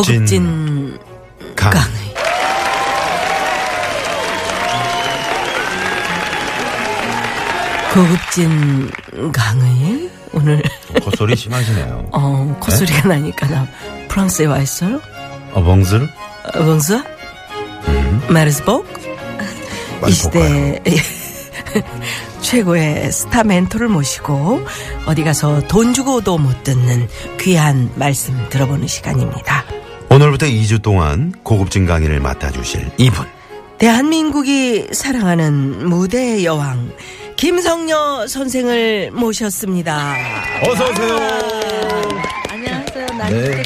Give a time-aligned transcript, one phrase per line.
[0.00, 0.98] 고급진, 고급진
[1.56, 1.70] 강.
[1.70, 1.82] 강.
[7.92, 8.90] 고급진
[9.32, 10.62] 강의 오늘
[11.02, 12.08] 콧소리 심하시네요.
[12.12, 13.66] 어 콧소리가 나니까 나
[14.08, 15.00] 프랑스에 와 있어요.
[15.52, 16.08] 어, 멍슬?
[16.54, 17.02] 어, 봉수
[18.30, 18.86] 메르스복
[20.06, 20.80] 이 시대
[22.40, 24.64] 최고의 스타 멘토를 모시고
[25.06, 27.08] 어디 가서 돈 주고도 못 듣는
[27.40, 29.64] 귀한 말씀 들어보는 시간입니다.
[30.12, 33.24] 오늘부터 2주 동안 고급진 강의를 맡아주실 이분.
[33.78, 36.90] 대한민국이 사랑하는 무대 여왕
[37.36, 40.16] 김성녀 선생을 모셨습니다.
[40.68, 41.16] 어서 오세요.
[42.50, 43.06] 안녕하세요.
[43.16, 43.62] 난 네.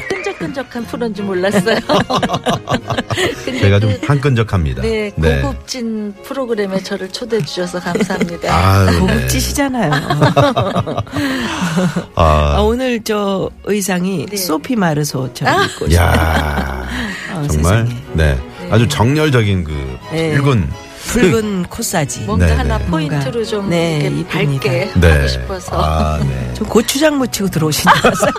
[0.55, 1.77] 이렇게 끈적끈적한 프로인 줄 몰랐어요.
[3.43, 4.81] 근데 제가 좀 그, 한끈적합니다.
[4.81, 5.11] 네,
[5.41, 8.49] 고급진 프로그램에 저를 초대해 주셔서 감사합니다.
[8.55, 8.99] 아유, 네.
[8.99, 9.91] 고급지시잖아요.
[12.15, 14.37] 아, 아, 오늘 저 의상이 네.
[14.37, 16.87] 소피 마르소처럼 입고 오셨 야
[17.33, 17.95] 어, 정말, 세상에.
[18.13, 18.37] 네.
[18.71, 20.33] 아주 정열적인 그 네.
[20.35, 20.67] 붉은
[21.19, 22.21] 붉은 코사지.
[22.21, 22.85] 뭔가 네, 하나 네.
[22.85, 24.63] 포인트로 좀 네, 이렇게 이쁩니다.
[24.63, 25.11] 밝게 네.
[25.11, 25.81] 하고 싶어서.
[25.81, 26.53] 아, 네.
[26.57, 28.31] 저 고추장 묻히고 들어오신 줄 알았어요.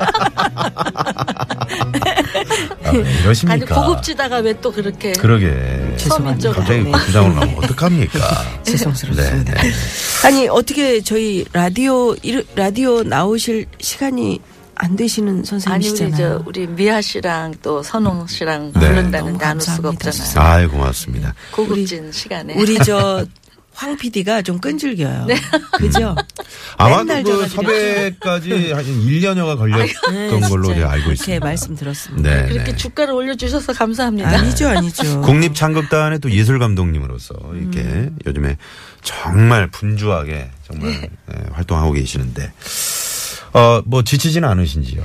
[2.84, 3.74] 아, 왜 아니 이러십니까?
[3.74, 5.94] 고급지다가 왜 또 그렇게 그러게.
[5.98, 6.52] 죄송합니다.
[6.52, 6.90] 갑자기 네.
[6.90, 8.18] 고추장으로 나오면 어떡합니까?
[8.64, 9.44] 죄송스럽습니다.
[9.44, 9.70] 네, 네.
[10.24, 12.14] 아니 어떻게 저희 라디오
[12.54, 14.40] 라디오 나오실 시간이
[14.76, 16.16] 안 되시는 아니 우리 선생님이시잖아요.
[16.16, 18.80] 저 우리 미아 씨랑 또 선홍 씨랑 네.
[18.80, 20.40] 부른다는데 너무 나눌 수가 없잖아요.
[20.40, 21.34] 아이, 고맙습니다.
[21.50, 22.54] 고급진 시간에.
[22.54, 23.26] 우리 저
[23.76, 25.26] 황 PD가 좀 끈질겨요.
[25.72, 26.16] 그죠?
[26.78, 31.44] 아마도 맨날 그 섭외까지 한 1년여가 걸렸던 걸로 제가 알고 있습니다.
[31.44, 32.30] 말씀드렸습니다.
[32.30, 32.76] 네, 그렇게 네.
[32.76, 34.30] 주가를 올려주셔서 감사합니다.
[34.30, 35.20] 아니죠, 아니죠.
[35.20, 38.16] 국립창극단의 또 예술 감독님으로서 이렇게 음.
[38.24, 38.56] 요즘에
[39.02, 41.10] 정말 분주하게 정말 네.
[41.34, 42.50] 예, 활동하고 계시는데
[43.56, 45.02] 어 뭐 지치지는 않으신지요?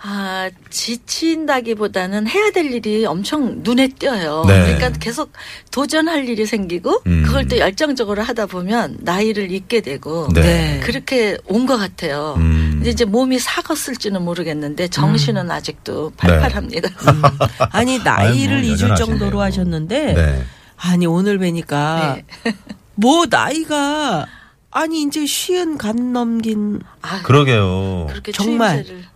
[0.00, 4.44] 아, 지친다기보다는 해야 될 일이 엄청 눈에 띄어요.
[4.46, 4.62] 네.
[4.76, 5.32] 그러니까 계속
[5.72, 7.24] 도전할 일이 생기고 음.
[7.26, 10.40] 그걸 또 열정적으로 하다 보면 나이를 잊게 되고 네.
[10.40, 10.80] 네.
[10.84, 12.34] 그렇게 온 것 같아요.
[12.38, 12.70] 음.
[12.74, 15.50] 근데 이제 몸이 사갔을지는 모르겠는데 정신은 음.
[15.50, 16.88] 아직도 팔팔합니다.
[17.72, 18.94] 아니 나이를 아유, 뭐 잊을.
[18.94, 20.44] 정도로 하셨는데 네.
[20.76, 22.54] 아니 오늘 뵈니까 네.
[22.94, 24.26] 뭐 나이가
[24.78, 28.06] 아니 이제 쉬은 간 넘긴 아, 그러게요.
[28.10, 28.84] 그렇게 정말.
[28.84, 29.08] 추임새를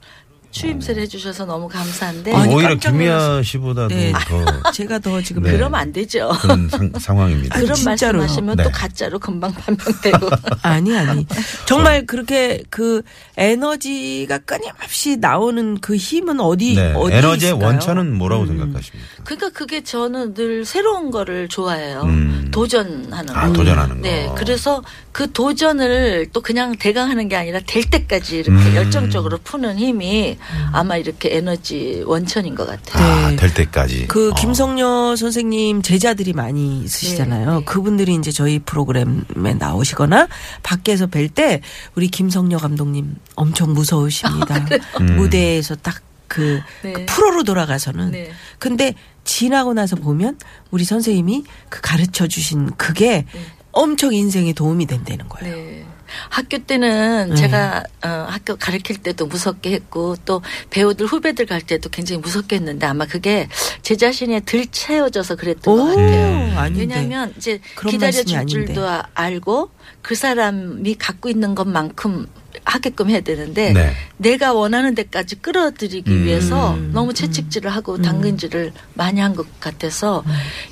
[0.53, 3.43] 추임새를 해주셔서 너무 감사한데 아니, 오히려 깜짝 김미아 놀랐어요.
[3.43, 4.13] 씨보다도 네.
[4.13, 5.53] 더 제가 더 지금 네.
[5.53, 6.31] 그러면 안 되죠.
[6.41, 7.57] 그런 상, 상황입니다.
[7.57, 8.21] 아니, 그런 진짜로요.
[8.23, 8.65] 말씀하시면 네.
[8.65, 10.29] 또 가짜로 금방 판명되고.
[10.63, 11.27] 아니 아니
[11.65, 13.03] 정말 그렇게 그
[13.39, 16.93] 에너지가 끊임없이 나오는 그 힘은 어디 네.
[16.95, 17.69] 어디 에너지의 있을까요?
[17.69, 18.49] 원천은 뭐라고 음.
[18.49, 19.09] 생각하십니까?
[19.25, 22.03] 그러니까 그게 저는 늘 새로운 거를 좋아해요.
[22.03, 22.49] 음.
[22.53, 23.53] 도전하는 아, 거.
[23.55, 24.03] 도전하는 거.
[24.03, 28.75] 네, 그래서 그 도전을 또 그냥 대강하는 게 아니라 될 때까지 이렇게 음.
[28.75, 30.39] 열정적으로 푸는 힘이
[30.73, 33.05] 아마 이렇게 에너지 원천인 것 같아요.
[33.05, 33.37] 아, 네.
[33.37, 34.09] 될 때까지.
[34.09, 34.35] 그 어.
[34.35, 37.59] 김성녀 선생님 제자들이 많이 있으시잖아요.
[37.59, 37.65] 네.
[37.65, 40.29] 그분들이 이제 저희 프로그램에 나오시거나
[40.63, 41.61] 밖에서 뵐 때
[41.95, 44.67] 우리 김성녀 감독님 엄청 무서우십니다.
[45.01, 45.17] 음.
[45.17, 46.03] 무대에서 딱
[46.33, 47.05] 그 네.
[47.05, 48.33] 프로로 돌아가서는 네.
[48.59, 50.39] 근데 지나고 나서 보면
[50.71, 53.27] 우리 선생님이 그 가르쳐 주신 그게
[53.73, 55.57] 엄청 인생에 도움이 된다는 거예요.
[55.57, 55.87] 네.
[56.29, 57.37] 학교 때는 네.
[57.37, 62.85] 제가 어, 학교 가르칠 때도 무섭게 했고 또 배우들 후배들 갈 때도 굉장히 무섭게 했는데
[62.87, 63.49] 아마 그게
[63.81, 66.59] 제 자신에 들 채워져서 그랬던 것 오, 같아요.
[66.59, 66.81] 아닌데.
[66.81, 68.53] 왜냐하면 이제 기다려줄 아닌데.
[68.67, 69.71] 줄도 아- 알고
[70.03, 72.27] 그 사람이 갖고 있는 것만큼
[72.65, 73.93] 하게끔 해야 되는데 네.
[74.19, 76.25] 내가 원하는 데까지 끌어들이기 음.
[76.25, 80.23] 위해서 너무 채찍질을 하고 당근질을 많이 한 것 같아서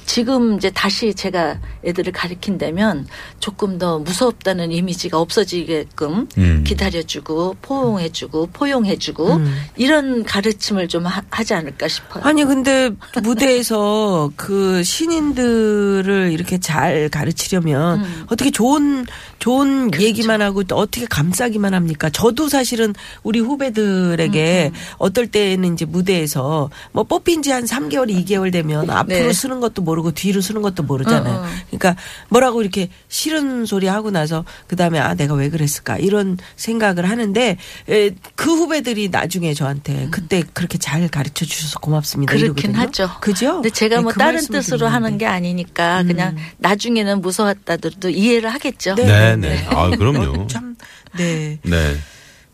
[0.05, 3.07] 지금 이제 다시 제가 애들을 가리킨다면
[3.39, 6.65] 조금 더 무섭다는 이미지가 없어지게끔 음.
[6.67, 9.57] 기다려주고 포용해주고 포용해주고 음.
[9.77, 12.23] 이런 가르침을 좀 하, 지 않을까 싶어요.
[12.25, 12.91] 아니 근데
[13.23, 18.25] 무대에서 그 신인들을 이렇게 잘 가르치려면 음.
[18.29, 19.07] 어떻게 좋은
[19.41, 22.09] 좋은 얘기만 하고 또 어떻게 감싸기만 합니까?
[22.11, 22.95] 저도 사실은
[23.25, 29.33] 우리 후배들에게 어떨 때는 이제 무대에서 뭐 뽑힌 지 한 3개월, 2개월 되면 앞으로 네.
[29.33, 31.35] 쓰는 것도 모르고 뒤로 쓰는 것도 모르잖아요.
[31.35, 31.47] 어, 어.
[31.71, 31.97] 그러니까
[32.29, 37.57] 뭐라고 이렇게 싫은 소리 하고 나서 그다음에 아 내가 왜 그랬을까 이런 생각을 하는데
[37.89, 42.33] 에, 그 후배들이 나중에 저한테 그때 그렇게 잘 가르쳐 주셔서 고맙습니다.
[42.33, 42.79] 그렇긴 이러거든요.
[42.87, 43.11] 하죠.
[43.21, 43.53] 그죠?
[43.55, 44.85] 근데 제가 네, 뭐 그 다른 뜻으로 드리는데.
[44.87, 48.95] 하는 게 아니니까 그냥 나중에는 무서웠다들도 이해를 하겠죠.
[48.95, 49.30] 네, 네.
[49.69, 50.47] 아, 그럼요.
[50.47, 50.77] 참
[51.17, 51.59] 네.
[51.63, 51.97] 네.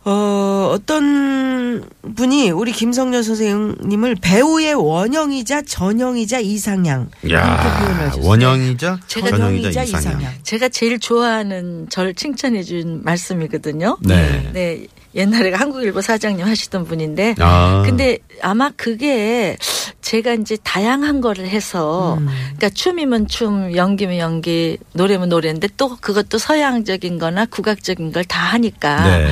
[0.09, 1.85] 어, 어떤
[2.15, 8.13] 분이 우리 김성녀 선생님을 배우의 원형이자 전형이자 이상향 이렇게 야.
[8.23, 10.31] 원형이자 제가 전형이자 이상형.
[10.45, 13.99] 제가 제일 좋아하는 저를 칭찬해 준 말씀이거든요.
[14.01, 14.49] 네.
[14.53, 14.87] 네.
[15.17, 17.83] 옛날에 한국일보 사장님 하시던 분인데 아.
[17.85, 19.57] 근데 아마 그게
[20.03, 22.27] 제가 이제 다양한 거를 해서 음.
[22.27, 29.05] 그러니까 춤이면 춤, 연기면 연기, 노래면 노래인데 또 그것도 서양적인 거나 국악적인 걸 다 하니까
[29.05, 29.27] 네.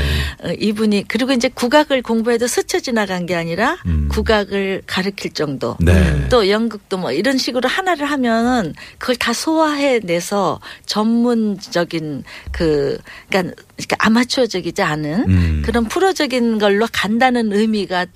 [0.45, 4.09] 어, 이분이 그리고 이제 국악을 공부해도 스쳐 지나간 게 아니라 음.
[4.09, 6.29] 국악을 가르칠 정도 네.
[6.29, 12.23] 또 연극도 뭐 이런 식으로 하나를 하면은 그걸 다 소화해 내서 전문적인
[12.53, 12.99] 그
[13.29, 15.63] 그러니까, 그러니까 아마추어적이지 않은 음.
[15.65, 18.07] 그런 프로적인 걸로 간다는 의미가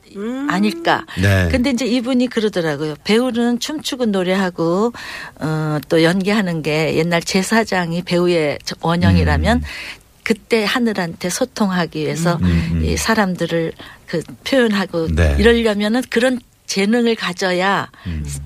[0.49, 1.05] 아닐까.
[1.21, 1.49] 네.
[1.51, 2.95] 근데 이제 이분이 그러더라고요.
[3.05, 4.93] 배우는 춤추고 노래하고
[5.41, 9.63] 어, 또 연기하는 게 옛날 제사장이 배우의 저- 원형이라면
[10.23, 12.85] 그때 하늘한테 소통하기 위해서 음, 음.
[12.85, 13.73] 이 사람들을
[14.07, 15.37] 그 표현하고 네.
[15.39, 17.91] 이러려면은 그런 재능을 가져야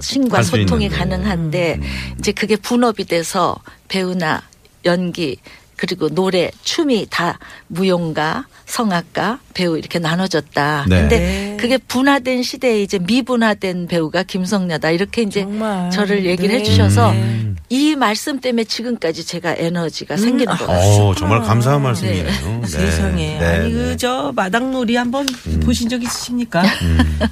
[0.00, 0.88] 신과 할수 소통이.
[0.88, 1.80] 가능한데
[2.20, 3.56] 이제 그게 분업이 돼서
[3.88, 4.42] 배우나
[4.84, 5.38] 연기
[5.82, 10.86] 그리고 노래, 춤이 다 무용가, 성악가, 배우 이렇게 나눠졌다.
[10.88, 11.00] 네.
[11.00, 11.56] 근데 네.
[11.58, 15.90] 그게 분화된 시대에 이제 미분화된 배우가 김성녀다 이렇게 이제 정말.
[15.90, 16.60] 저를 얘기를 네.
[16.60, 17.56] 해 주셔서 음.
[17.68, 21.02] 이 말씀 때문에 지금까지 제가 에너지가 생기는 것 같아요.
[21.02, 21.94] 어, 정말 감사한.
[21.94, 22.26] 네.
[22.64, 23.74] 세상에 네, 아니 네.
[23.74, 25.26] 그저 마당놀이 한번
[25.64, 26.62] 보신 적 있으십니까?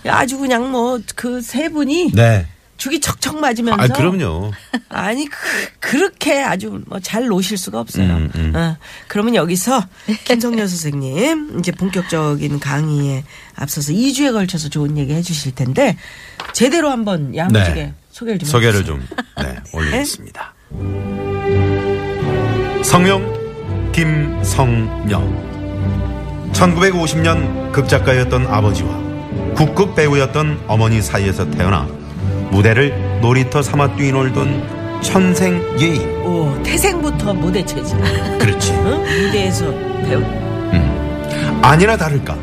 [0.09, 2.47] 아주 그냥 뭐 그 세 분이 네.
[2.81, 4.53] 죽이 척척 맞으면서 아, 그럼요.
[4.89, 5.29] 아니
[5.79, 8.07] 그, 렇게 아주 뭐 잘 노실 수가 없어요.
[8.07, 8.53] 음, 음.
[8.57, 9.85] 어, 그러면 여기서
[10.25, 13.25] 김성녀 선생님 이제 본격적인 강의에
[13.55, 15.97] 앞서서 2주에 걸쳐서 좋은 얘기 해 주실 텐데
[16.55, 17.95] 제대로 한번 야무지게 네.
[18.11, 18.99] 소개를 좀 소개를 해주세요.
[18.99, 19.07] 좀
[19.43, 20.55] 네, 올리겠습니다.
[22.83, 25.21] 성명 김성녀
[26.53, 28.99] 1950년 극작가였던 아버지와
[29.55, 31.87] 국극 배우였던 어머니 사이에서 태어나
[32.51, 37.97] 무대를 놀이터 삼아 뛰놀던 천생 예인 오 태생부터 무대 체질.
[38.39, 39.05] 그렇지 응?
[39.27, 39.65] 무대에서
[40.05, 40.21] 배우.
[40.21, 41.61] 음.
[41.63, 42.37] 아니나 다를까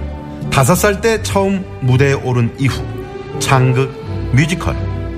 [0.50, 2.82] 다섯 살 때 처음 무대에 오른 이후
[3.40, 3.92] 창극,
[4.34, 4.76] 뮤지컬,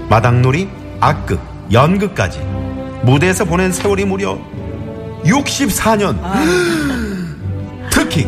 [0.09, 0.67] 마당놀이,
[0.99, 1.39] 악극,
[1.71, 2.39] 연극까지
[3.03, 4.37] 무대에서 보낸 세월이 무려
[5.23, 6.17] 64년
[7.91, 8.27] 특히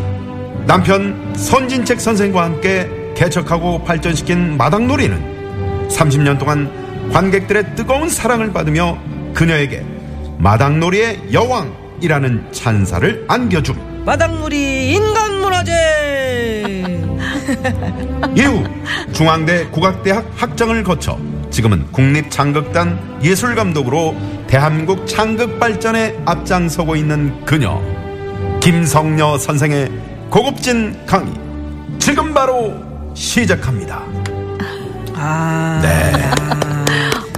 [0.66, 5.31] 남편 선진책 선생과 함께 개척하고 발전시킨 마당놀이는
[5.92, 6.70] 30년 동안
[7.12, 8.98] 관객들의 뜨거운 사랑을 받으며
[9.34, 9.86] 그녀에게
[10.38, 16.64] 마당놀이의 여왕이라는 찬사를 안겨줌 마당놀이 인간문화재.
[18.36, 18.64] 이후
[19.14, 21.20] 중앙대 국악대학 학장을 거쳐
[21.52, 24.16] 지금은 국립창극단 예술감독으로
[24.48, 27.80] 대한민국 창극 발전에 앞장서고 있는 그녀
[28.62, 29.92] 김성녀 선생의
[30.30, 31.34] 고급진 강의
[32.00, 32.74] 지금 바로
[33.14, 34.21] 시작합니다.
[35.22, 35.80] 아.
[35.84, 36.12] 네.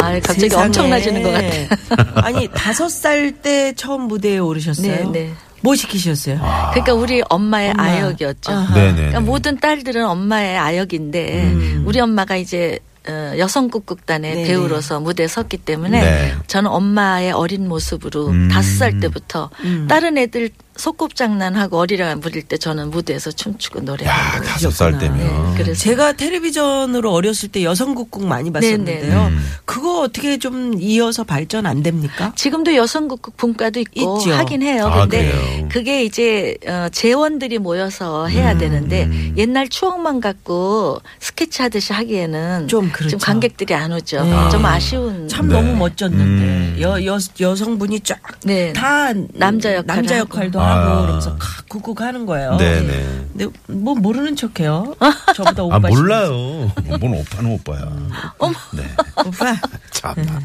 [0.01, 0.65] 아, 갑자기 세상에.
[0.65, 1.67] 엄청나지는 것 같아요.
[2.23, 5.11] 아니 다섯 살 때 처음 무대에 오르셨어요.
[5.11, 5.33] 네, 네.
[5.61, 6.39] 뭐 시키셨어요?
[6.71, 7.83] 그러니까 우리 엄마의 엄마.
[7.83, 8.51] 아역이었죠.
[8.51, 8.73] 아하.
[8.73, 8.95] 네네.
[8.95, 14.35] 그러니까 모든 딸들은 엄마의 아역인데 우리 엄마가 이제 어, 여성국극단의 음.
[14.35, 14.47] 네네.
[14.47, 16.33] 배우로서 무대에 섰기 때문에 네.
[16.47, 18.47] 저는 엄마의 어린 모습으로 음.
[18.49, 19.87] 다섯 살 때부터 음.
[19.89, 24.43] 다른 애들 소꿉장난하고 어리랑 부릴 때 저는 무대에서 춤추고 거예요.
[24.43, 24.97] 다섯 살.
[24.97, 29.27] 때면 네, 그래서 제가 텔레비전으로 어렸을 때 여성국국 많이 봤었는데요.
[29.27, 29.43] 음.
[29.65, 32.31] 그거 어떻게 좀 이어서 발전 안 됩니까?
[32.35, 34.33] 지금도 여성국극 분과도 있고 있죠.
[34.33, 34.85] 하긴 해요.
[34.87, 35.67] 아, 근데 그래요?
[35.71, 39.33] 그게 이제 어, 재원들이 모여서 해야 음, 되는데 음.
[39.37, 43.17] 옛날 추억만 갖고 스케치 하듯이 하기에는 좀 그렇죠.
[43.17, 44.23] 관객들이 안 오죠.
[44.23, 44.49] 네.
[44.51, 45.27] 좀 아쉬운.
[45.27, 45.55] 참 네.
[45.55, 46.77] 너무 멋졌는데 음.
[46.81, 48.73] 여, 여, 여성분이 쫙 네.
[48.73, 50.17] 다 남자 역할을 남자.
[50.19, 50.62] 역할도 아.
[50.63, 52.57] 하고 그러면서 칵 쿡쿡 하는 거예요.
[52.57, 53.05] 네네.
[53.37, 54.95] 근데 뭐 모르는 척해요.
[55.35, 56.71] 저보다 오빠 아 몰라요.
[56.99, 58.09] 뭔 오빠는 오빠야.
[58.73, 58.83] 네.
[59.25, 59.55] 오빠
[59.91, 60.39] 참나.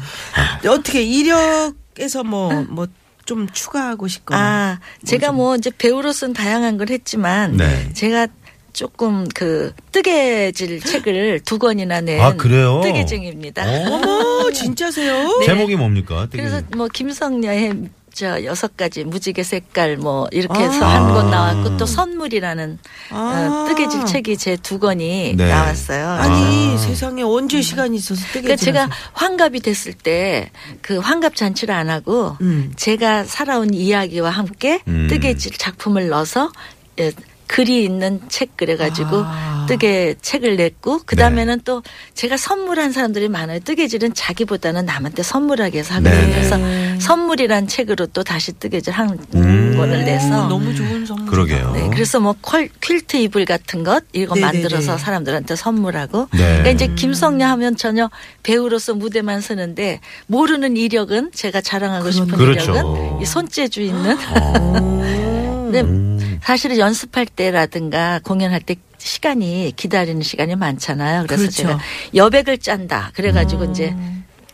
[0.67, 2.87] 어떻게 이력에서 뭐 뭐
[3.25, 7.93] 좀 추가하고 싶거나 아, 제가 뭐 이제 배우로서는 다양한 걸 했지만 네.
[7.93, 8.25] 제가
[8.73, 12.81] 조금 그 뜨개질 책을 두 권이나 낸 아 그래요?
[12.83, 13.63] 뜨개쟁입니다.
[13.69, 13.85] 어?
[14.01, 15.27] 어머 진짜세요?
[15.41, 15.45] 네.
[15.45, 16.27] 제목이 뭡니까?
[16.31, 20.95] 되게- 그래서 뭐 김성녀의 저 여섯 가지 무지개 색깔 뭐 이렇게 해서 아.
[20.95, 22.77] 한권 나왔고 또 선물이라는
[23.11, 23.15] 아.
[23.15, 25.47] 어, 뜨개질 책이 제 두 권이 네.
[25.47, 26.05] 나왔어요.
[26.09, 26.77] 아니 아.
[26.77, 32.35] 세상에 언제 시간이 있어서 뜨개 그러니까 제가 환갑이 됐을 때 그 환갑 잔치를 안 하고
[32.41, 32.73] 음.
[32.75, 35.07] 제가 살아온 이야기와 함께 음.
[35.09, 36.51] 뜨개질 작품을 넣어서
[36.99, 37.11] 예,
[37.47, 39.58] 글이 있는 책 그래가지고 아.
[39.69, 41.21] 뜨개 책을 냈고 그 네.
[41.21, 41.83] 다음에는 또
[42.13, 43.59] 제가 선물한 사람들이 많아요.
[43.59, 46.15] 뜨개질은 자기보다는 남한테 선물하기 위해서 하거든요.
[46.15, 46.33] 네, 네.
[46.33, 49.75] 그래서 선물이란 책으로 또 다시 뜨개질 한 음.
[49.77, 51.27] 권을 내서 너무 좋은 선물.
[51.27, 51.71] 그러게요.
[51.73, 54.53] 네, 그래서 뭐 퀄, 퀼트 이불 같은 것 이거 네네네.
[54.61, 56.37] 만들어서 사람들한테 선물하고 네.
[56.37, 58.09] 그러니까 이제 김성녀 하면 전혀
[58.43, 62.71] 배우로서 무대만 서는데 모르는 이력은 제가 자랑하고 싶은 그렇죠.
[62.71, 65.63] 이력은 이 손재주 있는 어.
[65.71, 66.39] 근데 음.
[66.41, 71.23] 사실은 연습할 때라든가 공연할 때 시간이 기다리는 시간이 많잖아요.
[71.23, 71.55] 그래서 그렇죠.
[71.55, 71.79] 제가
[72.13, 73.11] 여백을 짠다.
[73.15, 73.95] 그래가지고 이제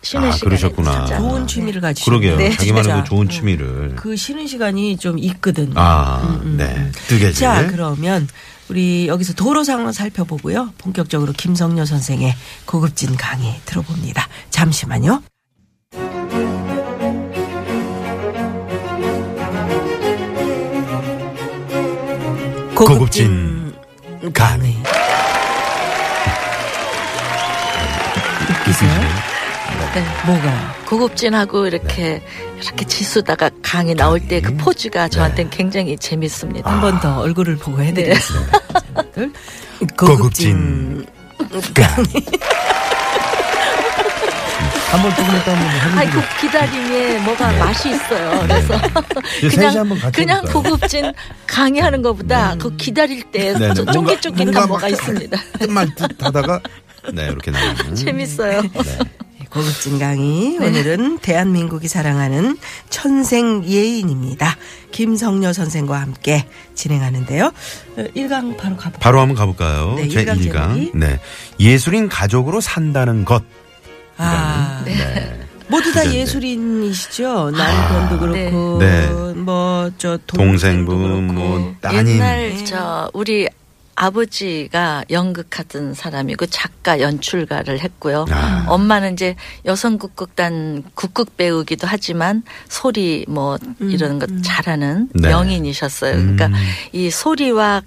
[0.02, 1.06] 쉬는 아, 시간에 그러셨구나.
[1.08, 2.06] 좋은 취미를 가지고.
[2.06, 2.38] 그러게요.
[2.38, 3.04] 네, 자기만의.
[3.04, 3.96] 그 좋은 취미를.
[3.96, 5.72] 그 쉬는 시간이 좀 있거든.
[5.76, 6.66] 아, 음, 음, 네.
[6.66, 6.92] 음.
[7.08, 7.34] 뜨개질.
[7.34, 8.28] 자, 그러면
[8.70, 10.74] 우리 여기서 도로 상황 살펴보고요.
[10.78, 12.36] 본격적으로 김성녀 선생의
[12.66, 14.28] 고급진 강의 들어봅니다.
[14.52, 15.24] 잠시만요.
[22.76, 23.55] 고급진
[24.36, 24.76] 강의.
[28.50, 28.92] 웃기세요?
[29.96, 30.06] 네.
[30.26, 30.76] 뭐가?
[30.86, 32.22] 고급진하고 이렇게
[32.62, 36.70] 이렇게 지수다가 강이 나올 때 그 포즈가 저한테는 굉장히 재밌습니다.
[36.70, 38.52] 한 번 더 얼굴을 보고 해드리겠습니다.
[38.94, 39.32] 자, 둘.
[39.98, 41.06] 고급진
[41.74, 42.06] 강의.
[44.96, 47.60] 한번 조금 했다 한번 아이 그 기다림에 뭐가 네.
[47.60, 48.40] 맛이 있어요.
[48.42, 48.80] 그래서
[49.42, 50.46] 셋이 그냥 한번 같이 그냥?
[50.46, 51.14] 고급진
[51.48, 53.74] 강의하는 것보다 그 기다릴 때 네, 네.
[53.74, 55.38] 쫑깃쫑깃한 뭔가 뭐가 막 있습니다.
[55.60, 56.62] 끝말 듯 하다가
[57.14, 57.96] 네, 이렇게 나오는.
[57.96, 58.64] 재밌어요.
[59.50, 60.58] 고급진 강의.
[60.60, 60.68] 네.
[60.68, 62.58] 오늘은 대한민국이 사랑하는
[62.90, 64.58] 천생 예인입니다.
[64.92, 67.46] 김성녀 선생과 함께 진행하는데요.
[67.98, 69.00] 어, 1강 바로 가볼까요?
[69.00, 69.96] 바로 한번 가볼까요?
[69.96, 70.52] 네, 제 일강 1강.
[70.54, 70.92] 제목이.
[70.96, 71.20] 네.
[71.60, 73.44] 예술인 가족으로 산다는 것.
[74.18, 75.40] 아, 네.
[75.68, 76.06] 모두 다.
[76.12, 77.52] 예술인이시죠.
[77.52, 79.08] 남편도 그렇고, 네.
[79.36, 82.08] 뭐, 저, 동생분, 뭐, 따님.
[82.16, 82.64] 옛날 네.
[82.64, 83.48] 저 우리
[83.96, 88.26] 아버지가 연극하던 사람이고 작가 연출가를 했고요.
[88.30, 88.66] 아.
[88.68, 95.30] 엄마는 이제 여성국극단 국극 배우기도 하지만 소리 뭐 이런 것 잘하는 네.
[95.30, 96.14] 명인이셨어요.
[96.16, 96.36] 음.
[96.36, 96.60] 그러니까
[96.92, 97.82] 이 소리와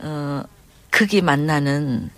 [0.00, 0.42] 어
[0.90, 2.10] 극이 만나는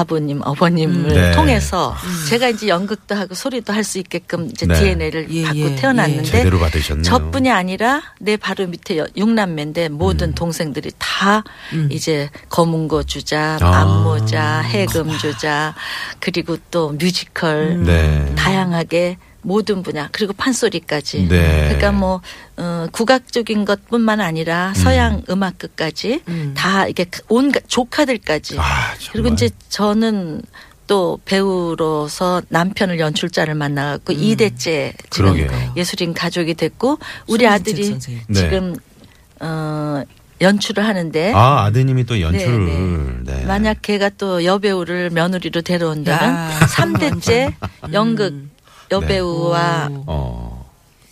[0.00, 1.32] 아버님, 어머님을 네.
[1.32, 1.96] 통해서
[2.28, 4.74] 제가 이제 연극도 하고 소리도 할 수 있게끔 이제 네.
[4.74, 7.04] DNA를 예, 받고 예, 태어났는데 제대로 받으셨네요.
[7.04, 11.44] 저뿐이 아니라 내 바로 밑에 여- 육남매인데 모든 동생들이 다
[11.88, 13.76] 이제 검은고 주자, 아.
[13.82, 15.74] 안모자, 해금 주자,
[16.20, 18.34] 그리고 또 뮤지컬 네.
[18.36, 21.28] 다양하게 모든 분야 그리고 판소리까지.
[21.28, 21.64] 네.
[21.66, 22.20] 그러니까 뭐
[22.56, 25.42] 어, 국악적인 것뿐만 아니라 서양 음.
[25.42, 26.22] 악극까지
[26.54, 28.58] 다 이게 온 조카들까지.
[28.58, 28.94] 아.
[29.12, 30.42] 그리고 이제 저는
[30.88, 35.74] 또 배우로서 남편을 연출자를 만나갖고 이대째 지금 그러게요.
[35.76, 36.98] 예술인 가족이 됐고
[37.28, 38.22] 우리 아들이 선생님.
[38.28, 38.34] 네.
[38.34, 38.74] 지금
[39.38, 40.02] 어
[40.40, 43.24] 연출을 하는데 아, 아드님이 또 연출을.
[43.24, 43.44] 네, 네.
[43.46, 47.54] 만약 걔가 또 여배우를 며느리로 데려온다면 야, 삼대째
[47.92, 48.34] 연극
[48.90, 50.04] 여배우와 오.
[50.06, 50.66] 어.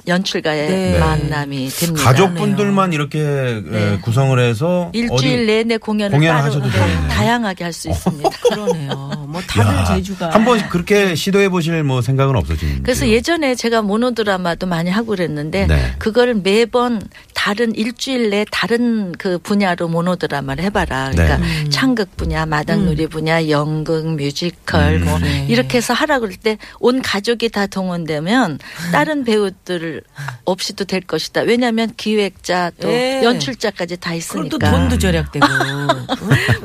[0.07, 0.99] 연출가의 네.
[0.99, 2.05] 만남이 됩니다.
[2.05, 7.09] 가족분들만 이렇게 에, 구성을 해서 일주일 내내 공연을 공연을 따로 하셔도 네.
[7.09, 8.29] 다양하게 할 수 있습니다.
[8.51, 9.25] 그러네요.
[9.27, 10.29] 뭐 다들 야, 재주가.
[10.31, 12.83] 한번 그렇게 시도해 보실 뭐 생각은 없으신지.
[12.83, 15.95] 그래서 예전에 제가 모노드라마도 많이 하고 그랬는데 네.
[15.99, 17.01] 그걸 매번
[17.45, 21.11] 다른 일주일 내 다른 그 분야로 모노드라마를 해봐라.
[21.13, 21.69] 그러니까 네.
[21.69, 25.05] 창극 분야, 마당놀이 분야, 연극, 뮤지컬 음.
[25.05, 25.45] 뭐 그래.
[25.51, 28.61] 이렇게 해서 하라 그럴 때 온 가족이 다 동원되면
[28.93, 30.03] 다른 배우들
[30.47, 31.43] 없이도 될 것이다.
[31.43, 33.21] 왜냐하면 기획자 또 예.
[33.23, 34.49] 연출자까지 다 있으니까.
[34.49, 35.47] 또 돈도 절약되고.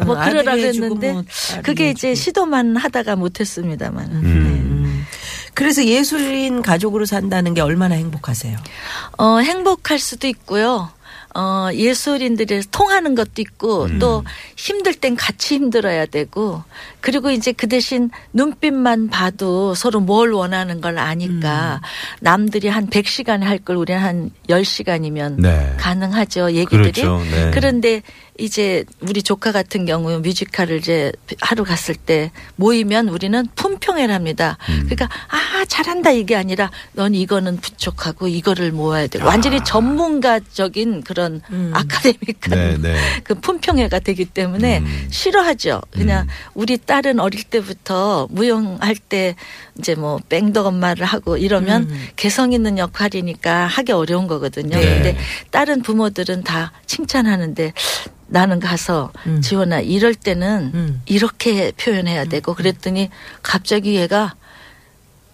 [0.06, 1.24] 뭐 그러라 그랬는데 뭐
[1.62, 2.16] 그게 이제.
[2.16, 4.06] 시도만 하다가 못했습니다만.
[4.12, 4.22] 음.
[4.24, 4.79] 음.
[5.60, 8.56] 그래서 예술인 가족으로 산다는 게 얼마나 행복하세요?
[9.18, 10.90] 어, 행복할 수도 있고요.
[11.36, 14.00] 어, 예술인들이 통하는 것도 있고 음.
[14.00, 14.24] 또
[14.56, 16.64] 힘들 땐 같이 힘들어야 되고
[17.02, 21.82] 그리고 이제 그 대신 눈빛만 봐도 서로 뭘 원하는 걸 아니까
[22.22, 25.76] 남들이 한 100시간에 할걸 우리는 한 10시간이면 네.
[25.78, 26.54] 가능하죠.
[26.54, 26.94] 얘기들이.
[26.94, 27.22] 그렇죠.
[27.30, 27.52] 네.
[27.54, 28.02] 그런데
[28.40, 34.58] 이제 우리 조카 같은 경우 뮤지컬을 이제 하러 갔을 때 모이면 우리는 품평회를 합니다.
[34.70, 34.88] 음.
[34.90, 39.22] 그러니까 아 잘한다 이게 아니라 넌 이거는 부족하고 이거를 모아야 돼.
[39.22, 41.42] 완전히 전문가적인 그런
[41.74, 42.96] 아카데미컬 네, 네.
[43.24, 45.08] 그 품평회가 되기 때문에 음.
[45.12, 45.82] 싫어하죠.
[45.92, 49.36] 그냥 우리 딸은 어릴 때부터 무용할 때
[49.78, 54.78] 이제 뭐 뺑덕 엄마를 하고 이러면 개성 있는 역할이니까 하기 어려운 거거든요.
[54.78, 54.82] 네.
[54.82, 55.18] 근데
[55.52, 57.74] 다른 부모들은 다 칭찬하는데
[58.30, 61.02] 나는 가서 지원아 이럴 때는 음.
[61.06, 63.10] 이렇게 표현해야 되고 그랬더니
[63.42, 64.36] 갑자기 얘가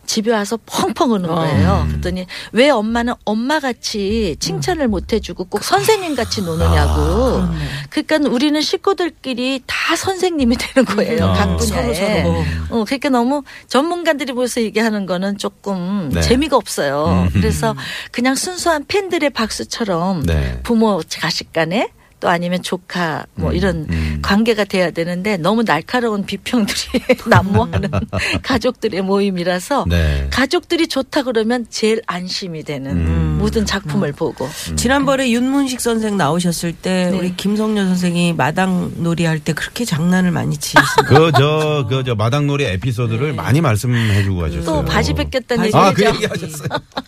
[0.05, 1.85] 집에 와서 펑펑 우는 거예요.
[1.87, 7.41] 그랬더니 왜 엄마는 엄마 같이 칭찬을 못 해주고 꼭 선생님 같이 노느냐고.
[7.89, 11.25] 그러니까 우리는 식구들끼리 다 선생님이 되는 거예요.
[11.25, 11.33] 음.
[11.33, 11.57] 각 아.
[11.57, 12.23] 분야에.
[12.23, 12.43] 서로.
[12.69, 16.21] 어, 그러니까 너무 전문가들이 모여서 얘기하는 거는 조금 네.
[16.21, 17.27] 재미가 없어요.
[17.27, 17.29] 음.
[17.33, 17.75] 그래서
[18.11, 20.59] 그냥 순수한 팬들의 박수처럼 네.
[20.63, 24.19] 부모 자식 간에 또 아니면 조카 뭐 음, 이런 음.
[24.21, 27.89] 관계가 돼야 되는데 너무 날카로운 비평들이 난무하는
[28.41, 30.27] 가족들의 모임이라서 네.
[30.31, 33.37] 가족들이 좋다 그러면 제일 안심이 되는 음.
[33.39, 37.17] 모든 작품을 보고 지난번에 윤문식 선생 나오셨을 때 네.
[37.17, 43.33] 우리 김성녀 선생이 마당 놀이 할 때 그렇게 장난을 많이 치시고 그저 그저 마당놀이 에피소드를
[43.33, 44.59] 많이 말씀해주고 가셨어요.
[44.61, 44.65] 네.
[44.65, 46.15] 또 바지 뺏겼다는 아, 그 얘기죠.
[46.15, 46.69] 얘기 하셨어요.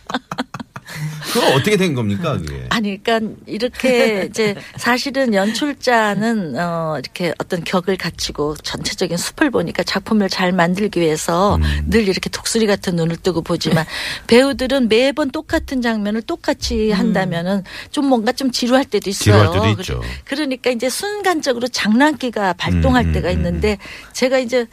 [1.40, 2.66] 그거 어떻게 된 겁니까, 그게?
[2.70, 10.30] 아니, 그러니까 이렇게 이제 사실은 연출자는 어 이렇게 어떤 격을 갖추고 전체적인 숲을 보니까 작품을
[10.30, 11.86] 잘 만들기 위해서 음.
[11.88, 13.86] 늘 이렇게 독수리 같은 눈을 뜨고 보지만
[14.28, 19.24] 배우들은 매번 똑같은 장면을 똑같이 한다면은 좀 뭔가 좀 지루할 때도 있어요.
[19.24, 20.02] 지루할 때도 있죠.
[20.26, 23.78] 그러니까 이제 순간적으로 장난기가 발동할 음, 때가 음, 있는데
[24.14, 24.66] 제가 이제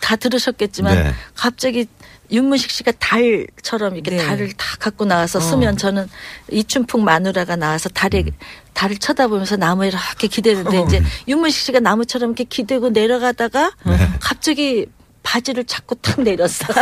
[0.00, 1.12] 다 들으셨겠지만 네.
[1.34, 1.86] 갑자기
[2.32, 4.26] 윤문식 씨가 달처럼 이렇게 네.
[4.26, 5.42] 달을 다 갖고 나와서 어.
[5.42, 6.08] 쓰면 저는
[6.50, 8.24] 이춘풍 마누라가 나와서 달에
[8.72, 10.84] 달을 쳐다보면서 나무에 이렇게 기대는데 어.
[10.86, 14.08] 이제 윤문식 씨가 나무처럼 이렇게 기대고 내려가다가 네.
[14.20, 14.86] 갑자기
[15.22, 16.66] 바지를 자꾸 탁 내렸어.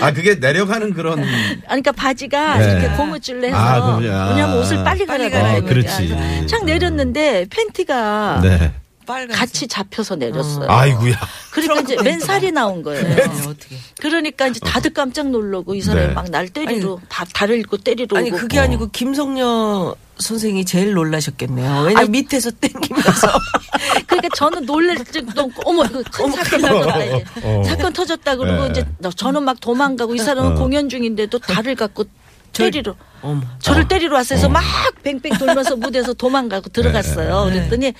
[0.00, 1.20] 아, 그게 내려가는 그런.
[1.22, 2.72] 아니, 그러니까 바지가 네.
[2.72, 3.76] 이렇게 고무줄로 해서 아.
[3.76, 3.96] 아.
[3.98, 5.68] 왜냐면 옷을 빨리 갈아야 되니까.
[5.68, 6.46] 그렇지.
[6.48, 8.72] 착 내렸는데 팬티가 네.
[9.06, 10.68] 빨간 같이 잡혀서 내렸어요.
[10.70, 11.14] 아이구야.
[11.50, 13.04] 그러니까 이제 맨살이 나온 거예요.
[13.48, 13.76] 어떻게?
[14.00, 16.12] 그러니까 이제 다들 깜짝 놀라고 이 사람이 네.
[16.12, 18.38] 막날 때리러 다 달을 입고 때리러 아니 오고.
[18.38, 21.82] 그게 아니고 김성녀 선생이 제일 놀라셨겠네요.
[21.82, 23.28] 왜냐 면 밑에서 땡기면서
[24.06, 27.62] 그러니까 저는 놀랄 없고 어머 큰 사건 터졌다 이제 어.
[27.64, 28.70] 사건 터졌다 그러고 네.
[28.70, 30.54] 이제 저는 막 도망가고 이 사람은 어.
[30.54, 32.04] 공연 중인데도 달을 갖고
[32.52, 33.42] 때리러 어머.
[33.60, 34.36] 저를 때리러 왔어요.
[34.38, 34.62] 그래서 막
[35.02, 37.46] 뱅뱅 돌면서 무대에서 도망가고 들어갔어요.
[37.46, 37.52] 네.
[37.54, 37.94] 그랬더니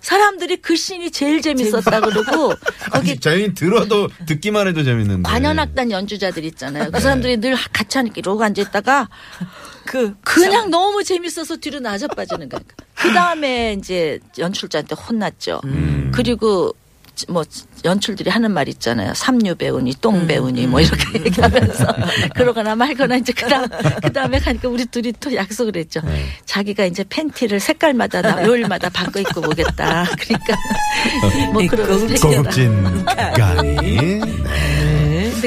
[0.00, 2.52] 사람들이 그 씬이 제일 재밌었다 그러고
[2.92, 5.22] 거기 아니, 저희 들어도 듣기만 해도 재밌는데.
[5.28, 6.90] 관현악단 연주자들 있잖아요.
[6.90, 9.08] 그 사람들이 늘 같이 하니까 이러고 앉아 있다가
[9.86, 12.74] 그 그냥 너무 재밌어서 뒤로 나져 빠지는 거니까.
[12.94, 15.60] 그 다음에 이제 연출자한테 혼났죠.
[15.64, 16.12] 음.
[16.14, 16.74] 그리고
[17.28, 17.44] 뭐
[17.84, 19.14] 연출들이 하는 말 있잖아요.
[19.14, 21.86] 삼류 배우니 똥 배우니 뭐 이렇게 얘기하면서
[22.34, 23.66] 그러거나 말거나 이제 그다음
[24.02, 26.00] 그다음에 가니까 우리 둘이 또 약속을 했죠.
[26.04, 26.24] 네.
[26.44, 30.06] 자기가 이제 팬티를 색깔마다 나- 요일마다 바꿔 입고 보겠다.
[30.18, 30.56] 그러니까
[31.52, 33.76] 뭐이 그런 고급진 가니.
[33.76, 34.20] 네.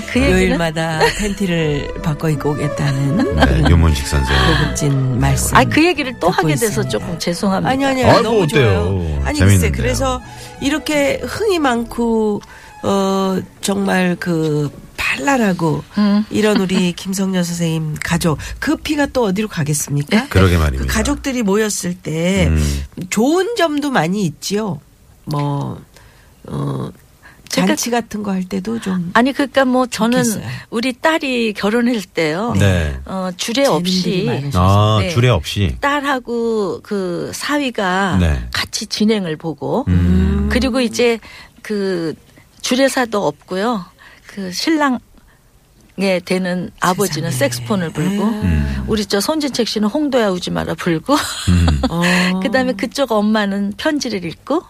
[0.02, 0.06] 네.
[0.06, 4.36] 근데 그 얘기는 요일마다 팬티를 바꿔 입고 오겠다는 네, 윤문식 선생.
[4.64, 5.56] 고급진 말씀.
[5.56, 6.90] 아 그 얘기를 또 하게 돼서 있습니다.
[6.90, 7.70] 조금 죄송합니다.
[7.70, 8.70] 아니 아니 아이고, 아니 너무 어때요?
[8.84, 9.22] 좋아요.
[9.26, 9.72] 아니 글쎄.
[9.72, 10.22] 그래서
[10.62, 12.42] 이렇게 흥이 많고
[12.84, 16.24] 어 정말 그 발랄하고 음.
[16.30, 20.28] 이런 우리 김성녀 선생님 가족 그 피가 또 어디로 가겠습니까?
[20.30, 20.94] 그러게 그 말입니다.
[20.94, 22.84] 가족들이 모였을 때 음.
[23.10, 24.80] 좋은 점도 많이 있지요.
[25.26, 25.80] 뭐
[26.48, 26.90] 어,
[27.50, 30.50] 잔치 같은 거 할 때도 좀 아니 그러니까 뭐 저는 좋겠어요.
[30.70, 32.54] 우리 딸이 결혼할 때요.
[32.58, 32.96] 네.
[33.06, 34.98] 어 주례 없이 많으셔서.
[34.98, 35.10] 아, 네.
[35.10, 35.76] 주례 없이.
[35.82, 38.48] 딸하고 그 사위가 네.
[38.54, 40.48] 같이 진행을 보고 음.
[40.52, 41.20] 그리고 이제
[41.62, 42.14] 그
[42.62, 43.84] 주례사도 없고요.
[44.28, 45.00] 그 신랑에
[46.24, 48.84] 되는 아버지는 색스폰을 불고 음.
[48.88, 51.82] 우리 저 손진책 씨는 홍도야 우지 마라 불고 음.
[51.90, 52.40] 어.
[52.42, 54.64] 그다음에 그쪽 엄마는 편지를 읽고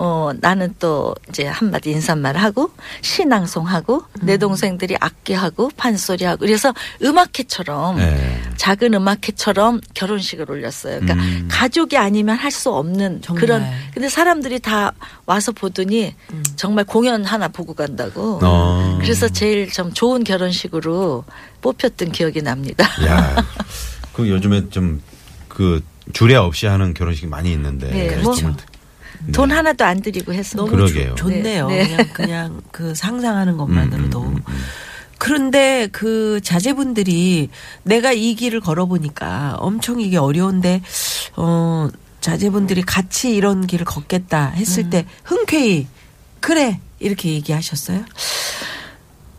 [0.00, 2.70] 어 나는 또 이제 한마디 인사말 하고
[3.02, 8.40] 시낭송하고 내 동생들이 악기하고 판소리하고 그래서 음악회처럼 네.
[8.56, 11.00] 작은 음악회처럼 결혼식을 올렸어요.
[11.00, 11.48] 그러니까 음.
[11.50, 13.40] 가족이 아니면 할 수 없는 정말.
[13.40, 14.92] 그런 근데 사람들이 다
[15.26, 16.14] 와서 보더니
[16.56, 18.40] 정말 공연 하나 보고 간다고.
[18.42, 18.98] 어.
[19.00, 21.24] 그래서 제일 좀 좋은 결혼식으로
[21.60, 22.84] 뽑혔던 기억이 납니다.
[23.06, 23.36] 야,
[24.14, 27.90] 그 요즘에 좀그 주례 없이 하는 결혼식이 많이 있는데.
[27.90, 28.34] 네, 뭐.
[29.32, 30.70] 돈 하나도 안 들이고 했습니다.
[30.70, 31.14] 너무 그러게요.
[31.14, 31.68] 좋, 좋네요.
[31.68, 31.86] 네.
[31.86, 34.20] 그냥 그냥 그 상상하는 것만으로도.
[34.20, 34.64] 음, 음, 음, 음.
[35.18, 37.50] 그런데 그 자제분들이
[37.82, 40.80] 내가 이 길을 걸어보니까 엄청 이게 어려운데
[41.36, 41.88] 어
[42.20, 44.90] 자제분들이 같이 이런 길을 걷겠다 했을 음.
[44.90, 45.88] 때 흔쾌히
[46.40, 48.04] 그래 이렇게 얘기하셨어요?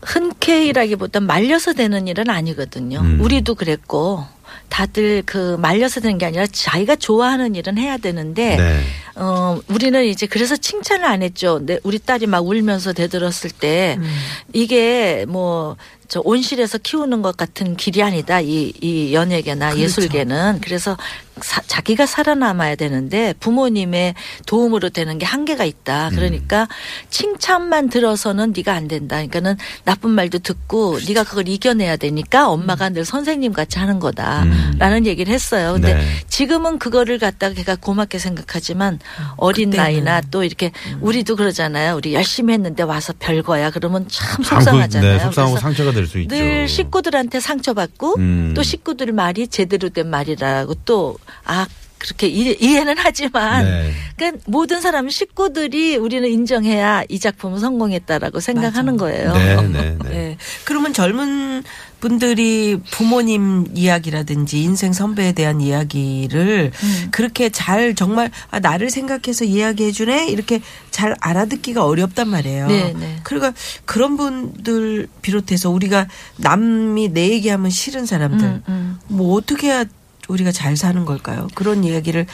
[0.02, 3.00] 흔쾌히라기보단 말려서 되는 일은 아니거든요.
[3.00, 3.20] 음.
[3.20, 4.24] 우리도 그랬고
[4.70, 8.80] 다들 그 말려서 되는 게 아니라 자기가 좋아하는 일은 해야 되는데 네.
[9.16, 11.60] 어 우리는 이제 그래서 칭찬을 안 했죠.
[11.62, 14.10] 내 우리 딸이 막 울면서 대들었을 때 음.
[14.52, 15.76] 이게 뭐
[16.10, 18.40] 저 온실에서 키우는 것 같은 길이 아니다.
[18.40, 19.80] 이, 이 연예계나 그렇죠.
[19.80, 20.60] 예술계는.
[20.60, 20.96] 그래서
[21.40, 24.14] 사- 자기가 살아남아야 되는데 부모님의
[24.46, 26.08] 도움으로 되는 게 한계가 있다.
[26.08, 26.14] 음.
[26.16, 26.68] 그러니까
[27.08, 29.16] 칭찬만 들어서는 네가 안 된다.
[29.16, 31.06] 그러니까는 나쁜 말도 듣고 그렇죠.
[31.08, 35.72] 네가 그걸 이겨내야 되니까 엄마가 늘 선생님 같이 하는 거다라는 얘기를 했어요.
[35.74, 35.98] 근데 음.
[35.98, 36.06] 네.
[36.28, 38.98] 지금은 그거를 갖다가 걔가 고맙게 생각하지만
[39.36, 39.84] 어린 그때는.
[40.04, 41.96] 나이나 또 이렇게 우리도 그러잖아요.
[41.96, 43.70] 우리 열심히 했는데 와서 별거야.
[43.70, 45.12] 그러면 참참 그- 속상하잖아요.
[45.18, 46.34] 네, 속상하고 상처가 될 수 있죠.
[46.34, 48.52] 늘 식구들한테 상처받고 음.
[48.54, 51.66] 또 식구들 말이 제대로 된 말이라고 또아
[51.98, 53.92] 그렇게 이- 이해 는 하지만 네.
[54.16, 59.34] 그러니까 모든 사람 식구들이 우리는 인정해야 이 작품은 성공했다라고 생각하는 거예요.
[59.34, 59.98] 네, 네, 네.
[60.08, 60.36] 네.
[60.64, 61.62] 그러면 젊은
[62.00, 67.08] 분들이 부모님 이야기라든지 인생 선배에 대한 이야기를 음.
[67.10, 72.66] 그렇게 잘 정말 아, 나를 생각해서 이야기해 주네 이렇게 잘 알아듣기가 어렵단 말이에요.
[72.68, 73.16] 네, 네.
[73.24, 73.52] 그러니까
[73.84, 76.06] 그런 분들 비롯해서 우리가
[76.38, 78.98] 남이 내 얘기하면 싫은 사람들 음, 음.
[79.08, 79.84] 뭐 어떻게 해야
[80.30, 81.48] 우리가 잘 사는 걸까요?
[81.54, 82.26] 그런 이야기를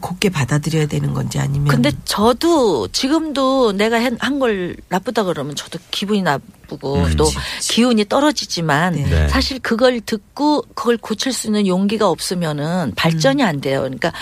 [0.00, 6.22] 곱게 받아들여야 되는 건지 아니면 근데 저도 지금도 내가 한 걸 나쁘다 그러면 저도 기분이
[6.22, 6.42] 나쁘
[6.76, 7.16] 고 음.
[7.16, 9.04] 또 그치, 기운이 떨어지지만 네.
[9.04, 9.28] 네.
[9.28, 13.80] 사실 그걸 듣고 그걸 고칠 수 있는 용기가 없으면은 발전이 안 돼요.
[13.80, 14.12] 그러니까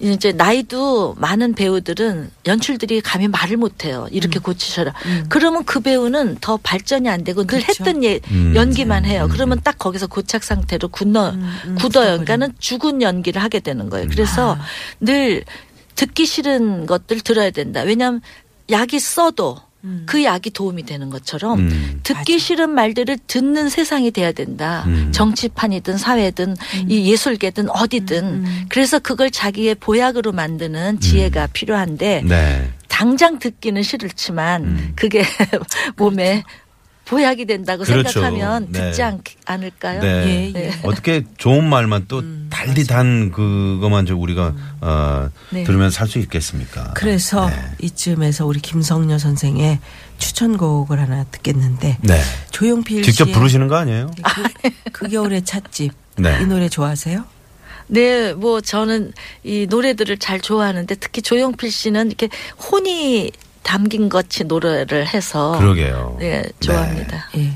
[0.00, 4.06] 이제 나이도 많은 배우들은 연출들이 감히 말을 못 해요.
[4.10, 4.94] 이렇게 고치셔라.
[5.28, 7.62] 그러면 그 배우는 더 발전이 안 되고 늘 음.
[7.62, 7.84] 그렇죠.
[7.84, 8.54] 했던 예, 음.
[8.54, 9.28] 연기만 해요.
[9.30, 12.06] 그러면 딱 거기서 고착 상태로 굳어 음, 음, 굳어요.
[12.12, 14.08] 그러니까는 죽은 연기를 하게 되는 거예요.
[14.08, 14.60] 그래서 아.
[15.00, 15.44] 늘
[15.94, 17.82] 듣기 싫은 것들 들어야 된다.
[17.82, 18.20] 왜냐하면
[18.70, 19.58] 약이 써도
[20.04, 22.00] 그 약이 도움이 되는 것처럼 음.
[22.02, 22.44] 듣기 맞아.
[22.44, 24.84] 싫은 말들을 듣는 세상이 돼야 된다.
[24.86, 25.12] 음.
[25.12, 26.56] 정치판이든 사회든
[26.88, 28.66] 이 예술계든 어디든 음.
[28.68, 32.72] 그래서 그걸 자기의 보약으로 만드는 지혜가 필요한데 네.
[32.88, 34.92] 당장 듣기는 싫지만 음.
[34.96, 35.22] 그게
[35.96, 36.42] 몸에
[37.06, 38.08] 보약이 된다고 그렇죠.
[38.20, 38.90] 생각하면 네.
[38.90, 40.00] 듣지 않, 않을까요?
[40.00, 40.52] 네.
[40.54, 40.72] 예, 예.
[40.82, 45.64] 어떻게 좋은 말만 또 달디 단 그거만 저 우리가 어, 네.
[45.64, 46.92] 들으면 살 수 있겠습니까?
[46.94, 47.56] 그래서 네.
[47.82, 49.80] 이쯤에서 우리 김성녀 선생의
[50.18, 52.20] 추천곡을 하나 듣겠는데 네.
[52.52, 54.10] 조용필 직접 부르시는 거 아니에요?
[54.22, 56.38] 그, 그 겨울의 찻집 네.
[56.42, 57.24] 이 노래 좋아하세요?
[57.88, 59.12] 네, 뭐 저는
[59.44, 62.28] 이 노래들을 잘 좋아하는데 특히 조용필 씨는 이렇게
[62.70, 63.30] 혼이
[63.66, 66.16] 담긴 것이 노래를 해서 그러게요.
[66.20, 67.28] 네, 좋아합니다.
[67.36, 67.52] 예,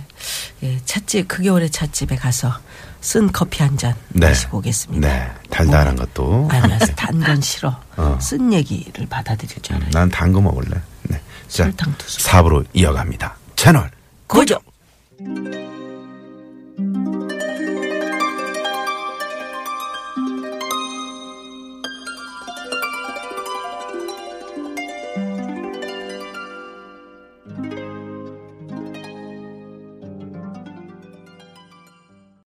[0.64, 2.52] 예, 찻집 그 겨울의 찻집에 가서
[3.00, 4.26] 쓴 커피 한잔 네.
[4.26, 5.08] 마시고 오겠습니다.
[5.08, 5.30] 네.
[5.50, 6.48] 달달한 것도.
[6.50, 7.80] 아니야, 단건 싫어.
[7.96, 8.18] 어.
[8.20, 9.90] 쓴 얘기를 받아들일 줄 알아요.
[9.92, 10.80] 난단 거 먹을래.
[11.04, 11.20] 네.
[11.46, 12.42] 자, 설탕 두 숟갈.
[12.42, 13.36] 4부로 이어갑니다.
[13.54, 13.88] 채널
[14.26, 14.58] 고정.
[15.16, 15.79] 고정.